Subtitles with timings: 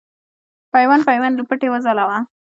[0.73, 2.17] پیوند پیوند لوپټې وځلوه